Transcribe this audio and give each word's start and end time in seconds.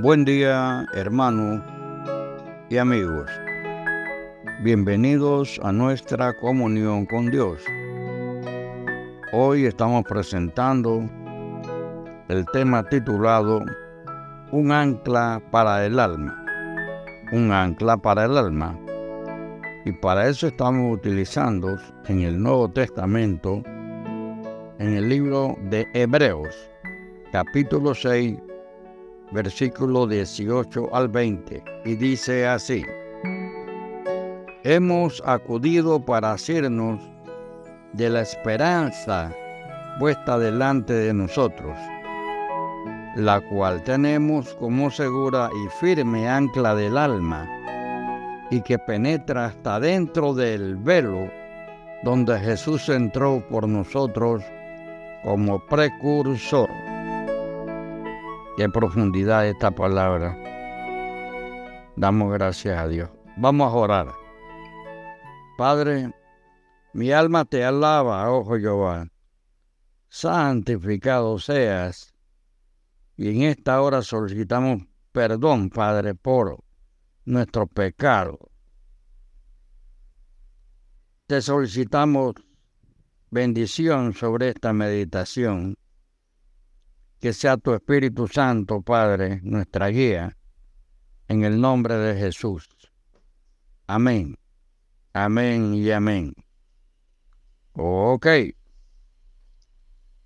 Buen 0.00 0.24
día, 0.24 0.86
hermanos 0.94 1.60
y 2.70 2.76
amigos. 2.76 3.28
Bienvenidos 4.62 5.60
a 5.64 5.72
nuestra 5.72 6.38
comunión 6.38 7.04
con 7.04 7.32
Dios. 7.32 7.60
Hoy 9.32 9.66
estamos 9.66 10.04
presentando 10.04 11.02
el 12.28 12.46
tema 12.52 12.88
titulado 12.88 13.60
Un 14.52 14.70
ancla 14.70 15.42
para 15.50 15.84
el 15.84 15.98
alma. 15.98 16.44
Un 17.32 17.50
ancla 17.50 17.96
para 17.96 18.26
el 18.26 18.38
alma. 18.38 18.78
Y 19.84 19.90
para 19.90 20.28
eso 20.28 20.46
estamos 20.46 20.96
utilizando 20.96 21.76
en 22.06 22.20
el 22.20 22.40
Nuevo 22.40 22.70
Testamento, 22.70 23.64
en 24.78 24.94
el 24.94 25.08
libro 25.08 25.56
de 25.70 25.88
Hebreos, 25.92 26.54
capítulo 27.32 27.96
6, 27.96 28.38
versículo 29.32 30.06
18 30.06 30.94
al 30.94 31.08
20, 31.08 31.62
y 31.84 31.94
dice 31.96 32.46
así, 32.46 32.84
Hemos 34.64 35.22
acudido 35.24 36.04
para 36.04 36.32
hacernos 36.32 37.00
de 37.92 38.10
la 38.10 38.22
esperanza 38.22 39.32
puesta 39.98 40.38
delante 40.38 40.92
de 40.92 41.14
nosotros, 41.14 41.76
la 43.16 43.40
cual 43.40 43.82
tenemos 43.84 44.54
como 44.54 44.90
segura 44.90 45.50
y 45.54 45.68
firme 45.80 46.28
ancla 46.28 46.74
del 46.74 46.98
alma, 46.98 47.48
y 48.50 48.60
que 48.62 48.78
penetra 48.78 49.46
hasta 49.46 49.80
dentro 49.80 50.34
del 50.34 50.76
velo 50.76 51.30
donde 52.02 52.38
Jesús 52.38 52.88
entró 52.88 53.42
por 53.48 53.68
nosotros 53.68 54.42
como 55.22 55.58
precursor. 55.66 56.87
Qué 58.58 58.68
profundidad 58.68 59.46
esta 59.46 59.70
palabra. 59.70 60.36
Damos 61.94 62.32
gracias 62.32 62.76
a 62.76 62.88
Dios. 62.88 63.08
Vamos 63.36 63.72
a 63.72 63.76
orar. 63.76 64.14
Padre, 65.56 66.12
mi 66.92 67.12
alma 67.12 67.44
te 67.44 67.64
alaba, 67.64 68.28
ojo 68.28 68.54
oh 68.54 68.58
Jehová. 68.58 69.06
Santificado 70.08 71.38
seas. 71.38 72.12
Y 73.16 73.28
en 73.30 73.42
esta 73.42 73.80
hora 73.80 74.02
solicitamos 74.02 74.82
perdón, 75.12 75.70
Padre, 75.70 76.16
por 76.16 76.58
nuestro 77.26 77.68
pecado. 77.68 78.40
Te 81.28 81.40
solicitamos 81.42 82.34
bendición 83.30 84.14
sobre 84.14 84.48
esta 84.48 84.72
meditación 84.72 85.76
que 87.20 87.32
sea 87.32 87.56
tu 87.56 87.74
Espíritu 87.74 88.28
Santo, 88.28 88.80
Padre, 88.82 89.40
nuestra 89.42 89.88
guía, 89.88 90.36
en 91.26 91.44
el 91.44 91.60
nombre 91.60 91.96
de 91.96 92.18
Jesús. 92.18 92.68
Amén. 93.86 94.36
Amén 95.12 95.74
y 95.74 95.90
amén. 95.90 96.34
Ok. 97.72 98.26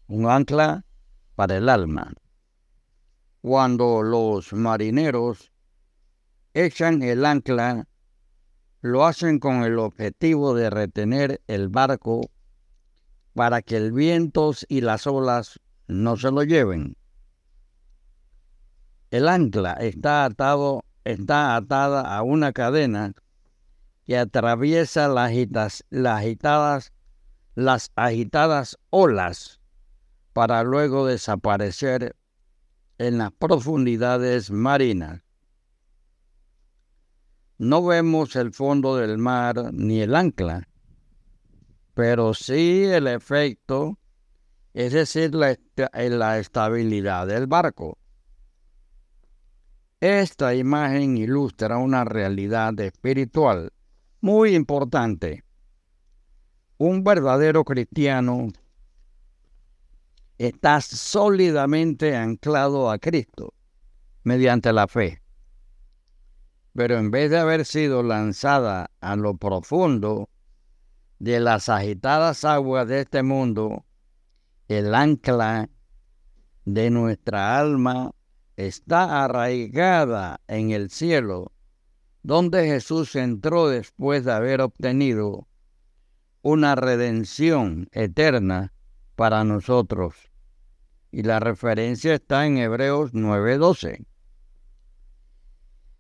Un 0.09 0.29
ancla 0.29 0.85
para 1.35 1.57
el 1.57 1.69
alma. 1.69 2.13
Cuando 3.41 4.03
los 4.03 4.53
marineros 4.53 5.51
echan 6.53 7.03
el 7.03 7.25
ancla, 7.25 7.89
lo 8.83 9.07
hacen 9.07 9.39
con 9.39 9.63
el 9.63 9.79
objetivo 9.79 10.55
de 10.55 10.69
retener 10.69 11.41
el 11.47 11.69
barco 11.69 12.31
para 13.33 13.63
que 13.63 13.77
el 13.77 13.93
viento 13.93 14.53
y 14.69 14.83
las 14.83 15.07
olas 15.07 15.61
no 15.89 16.17
se 16.17 16.31
lo 16.31 16.43
lleven. 16.43 16.97
El 19.11 19.29
ancla 19.29 19.75
está 19.75 20.25
atado, 20.25 20.85
está 21.05 21.55
atada 21.57 22.01
a 22.17 22.23
una 22.23 22.53
cadena 22.53 23.15
que 24.05 24.17
atraviesa 24.17 25.09
las, 25.09 25.31
agitadas, 25.91 26.93
las 27.55 27.93
agitadas 27.95 28.79
olas 28.91 29.61
para 30.33 30.63
luego 30.63 31.07
desaparecer 31.07 32.17
en 32.99 33.19
las 33.19 33.33
profundidades 33.33 34.51
marinas. 34.51 35.23
No 37.59 37.85
vemos 37.85 38.35
el 38.35 38.53
fondo 38.53 38.97
del 38.97 39.19
mar 39.19 39.73
ni 39.73 40.01
el 40.01 40.15
ancla, 40.15 40.69
pero 41.95 42.35
sí 42.35 42.85
el 42.85 43.07
efecto 43.07 43.99
es 44.75 44.93
decir, 44.93 45.35
la, 45.35 45.57
la 45.95 46.39
estabilidad 46.39 47.27
del 47.27 47.47
barco. 47.47 47.99
Esta 50.01 50.55
imagen 50.55 51.17
ilustra 51.17 51.79
una 51.79 52.05
realidad 52.05 52.79
espiritual 52.81 53.73
muy 54.21 54.55
importante. 54.55 55.45
Un 56.79 57.05
verdadero 57.05 57.65
cristiano 57.65 58.49
está 60.39 60.81
sólidamente 60.81 62.17
anclado 62.17 62.91
a 62.91 62.99
Cristo 62.99 63.55
mediante 64.25 64.73
la 64.73 64.89
fe. 64.89 65.23
Pero 66.75 66.99
en 66.99 67.11
vez 67.11 67.31
de 67.31 67.39
haber 67.39 67.65
sido 67.65 68.03
lanzada 68.03 68.91
a 69.01 69.15
lo 69.17 69.37
profundo 69.37 70.31
de 71.19 71.39
las 71.39 71.69
agitadas 71.69 72.45
aguas 72.45 72.89
de 72.89 73.03
este 73.03 73.23
mundo, 73.23 73.85
el 74.73 74.95
ancla 74.95 75.69
de 76.65 76.91
nuestra 76.91 77.59
alma 77.59 78.13
está 78.57 79.25
arraigada 79.25 80.41
en 80.47 80.71
el 80.71 80.91
cielo, 80.91 81.53
donde 82.23 82.67
Jesús 82.67 83.17
entró 83.17 83.69
después 83.69 84.25
de 84.25 84.33
haber 84.33 84.61
obtenido 84.61 85.49
una 86.43 86.75
redención 86.75 87.89
eterna 87.93 88.73
para 89.17 89.45
nosotros. 89.45 90.15
Y 91.11 91.23
la 91.23 91.41
referencia 91.41 92.15
está 92.15 92.47
en 92.47 92.59
Hebreos 92.59 93.13
9:12. 93.13 94.07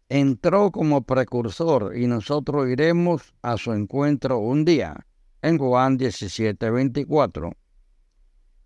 Entró 0.08 0.70
como 0.70 1.02
precursor 1.02 1.96
y 1.96 2.06
nosotros 2.06 2.68
iremos 2.68 3.34
a 3.42 3.56
su 3.56 3.72
encuentro 3.72 4.38
un 4.38 4.64
día, 4.64 5.06
en 5.42 5.58
Juan 5.58 5.98
17:24 5.98 7.56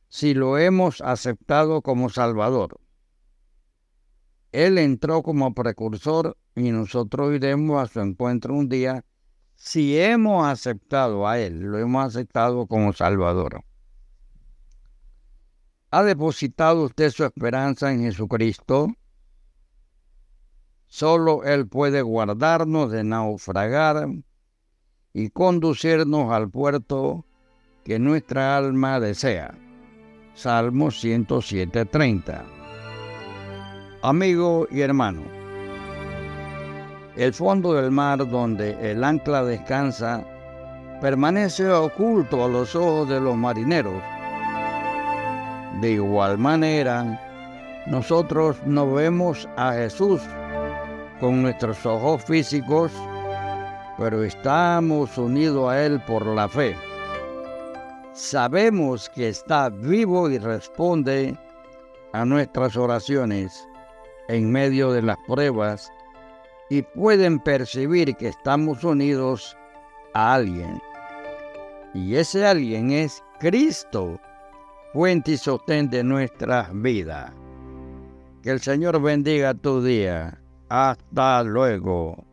si 0.09 0.35
lo 0.35 0.59
hemos 0.59 1.01
aceptado 1.01 1.83
como 1.83 2.11
Salvador. 2.11 2.79
Él 4.53 4.79
entró 4.79 5.23
como 5.23 5.55
precursor 5.55 6.37
y 6.55 6.71
nosotros 6.71 7.35
iremos 7.35 7.83
a 7.83 7.93
su 7.93 8.01
encuentro 8.01 8.55
un 8.55 8.69
día 8.69 9.05
si 9.57 9.99
hemos 9.99 10.47
aceptado 10.47 11.27
a 11.27 11.39
Él, 11.39 11.61
lo 11.61 11.79
hemos 11.79 12.07
aceptado 12.07 12.67
como 12.67 12.93
Salvador. 12.93 13.65
¿Ha 15.91 16.03
depositado 16.03 16.85
usted 16.85 17.11
su 17.11 17.25
esperanza 17.25 17.91
en 17.91 18.03
Jesucristo? 18.03 18.89
Solo 20.89 21.43
Él 21.45 21.67
puede 21.69 22.03
guardarnos 22.03 22.91
de 22.91 23.03
naufragar 23.03 24.09
y 25.15 25.31
conducirnos 25.31 26.33
al 26.33 26.51
puerto 26.51 27.25
que 27.83 27.99
nuestra 27.99 28.59
alma 28.59 29.01
desea. 29.01 29.66
Salmo 30.37 30.89
107.30. 30.89 32.43
Amigo 34.03 34.69
y 34.71 34.83
hermano, 34.83 35.23
el 37.17 37.33
fondo 37.33 37.73
del 37.73 37.91
mar 37.91 38.29
donde 38.29 38.77
el 38.91 39.03
ancla 39.03 39.43
descansa 39.45 40.23
permanece 41.01 41.67
oculto 41.73 42.45
a 42.45 42.49
los 42.49 42.77
ojos 42.77 43.09
de 43.09 43.19
los 43.19 43.35
marineros. 43.35 44.03
De 45.81 45.93
igual 45.93 46.37
manera, 46.37 47.19
nosotros 47.87 48.59
no 48.67 48.93
vemos 48.93 49.49
a 49.57 49.73
Jesús 49.73 50.21
con 51.19 51.41
nuestros 51.41 51.87
ojos 51.87 52.23
físicos, 52.23 52.93
pero 53.97 54.23
estamos 54.23 55.17
unidos 55.17 55.71
a 55.71 55.83
Él 55.83 55.99
por 56.07 56.27
la 56.27 56.47
fe 56.47 56.77
sabemos 58.17 59.11
que 59.11 59.29
está 59.29 59.69
vivo 59.69 60.31
y 60.31 60.39
responde 60.39 61.37
a 62.13 62.25
nuestras 62.25 62.77
oraciones 62.77 63.69
en 64.29 64.51
medio 64.51 64.91
de 64.93 65.03
las 65.03 65.19
pruebas 65.27 65.93
y 66.71 66.83
pueden 66.83 67.39
percibir 67.39 68.17
que 68.17 68.29
estamos 68.29 68.83
unidos 68.83 69.57
a 70.15 70.35
alguien. 70.35 70.81
Y 71.95 72.17
ese 72.17 72.47
alguien 72.47 72.91
es 72.91 73.23
Cristo, 73.39 74.19
fuente 74.93 75.33
y 75.33 75.37
sostén 75.37 75.89
de 75.91 76.03
nuestra 76.03 76.71
vida. 76.73 77.33
Que 78.43 78.51
el 78.51 78.61
Señor 78.61 79.01
bendiga 79.01 79.55
tu 79.55 79.83
día. 79.83 80.41
Hasta 80.69 81.43
luego. 81.43 82.26